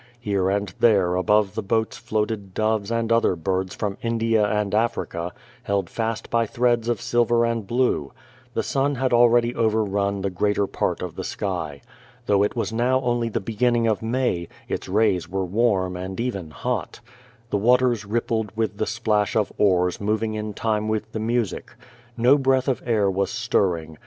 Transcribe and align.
Here 0.19 0.49
and 0.49 0.73
there 0.79 1.13
above 1.13 1.53
the 1.53 1.61
boats 1.61 1.95
floated 1.95 2.55
doves 2.55 2.89
and 2.89 3.11
other 3.11 3.35
birds 3.35 3.75
from 3.75 3.99
India 4.01 4.43
and 4.43 4.73
Africa, 4.73 5.31
held 5.61 5.91
fast 5.91 6.31
by 6.31 6.47
threads 6.47 6.89
of 6.89 6.99
silver 6.99 7.45
and 7.45 7.67
blue. 7.67 8.11
The 8.55 8.63
sun 8.63 8.95
had 8.95 9.13
already 9.13 9.53
overrun 9.53 10.21
the 10.21 10.31
greater 10.31 10.65
part 10.65 11.03
of 11.03 11.13
the 11.13 11.23
sky. 11.23 11.81
Though 12.25 12.41
it 12.41 12.55
was 12.55 12.73
now 12.73 12.99
only 13.01 13.29
the 13.29 13.39
beginning 13.39 13.85
of 13.85 14.01
May, 14.01 14.47
its 14.67 14.89
rays 14.89 15.29
were 15.29 15.45
warm 15.45 15.95
and 15.95 16.19
even 16.19 16.49
hot. 16.49 16.99
The 17.51 17.57
waters 17.57 18.03
rippled 18.03 18.49
with 18.55 18.77
the 18.77 18.87
splash 18.87 19.35
of 19.35 19.53
oars 19.59 20.01
moving 20.01 20.33
in 20.33 20.55
time 20.55 20.87
with 20.87 21.11
the 21.11 21.19
music. 21.19 21.73
No 22.17 22.39
breath 22.39 22.67
of 22.67 22.81
air 22.87 23.11
was 23.11 23.29
stirring. 23.29 23.99